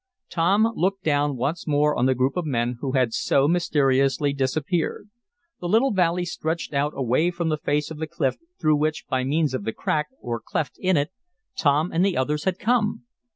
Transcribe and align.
Tom 0.31 0.67
looked 0.73 1.03
down 1.03 1.37
once 1.37 1.67
more 1.67 1.95
on 1.95 2.07
the 2.07 2.15
group 2.15 2.35
of 2.35 2.43
men 2.43 2.79
who 2.81 2.93
had 2.93 3.13
so 3.13 3.47
mysteriously 3.47 4.33
disappeared. 4.33 5.11
The 5.59 5.69
little 5.69 5.91
valley 5.91 6.25
stretched 6.25 6.73
out 6.73 6.93
away 6.95 7.29
from 7.29 7.49
the 7.49 7.57
face 7.59 7.91
of 7.91 7.99
the 7.99 8.07
cliff, 8.07 8.37
through 8.59 8.77
which, 8.77 9.05
by 9.07 9.23
means 9.23 9.53
of 9.53 9.63
the 9.63 9.73
crack, 9.73 10.07
or 10.19 10.39
cleft 10.39 10.79
in 10.79 10.97
it, 10.97 11.11
Tom 11.55 11.91
and 11.91 12.03
the 12.03 12.17
others 12.17 12.45
had 12.45 12.57
come. 12.57 13.03